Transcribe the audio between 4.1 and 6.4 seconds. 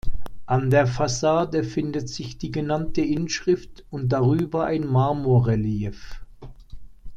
darüber ein Marmorrelief.